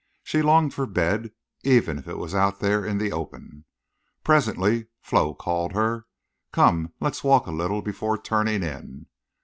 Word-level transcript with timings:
She 0.23 0.41
longed 0.41 0.73
for 0.73 0.87
bed 0.87 1.29
even 1.63 1.99
if 1.99 2.07
it 2.07 2.17
was 2.17 2.33
out 2.33 2.59
there 2.59 2.83
in 2.83 2.97
the 2.97 3.11
open. 3.11 3.65
Presently 4.23 4.87
Flo 4.99 5.35
called 5.35 5.73
her: 5.73 6.07
"Come. 6.51 6.91
Let's 6.99 7.23
walk 7.23 7.45
a 7.45 7.51
little 7.51 7.83
before 7.83 8.17
turning 8.17 8.63
in." 8.63 9.05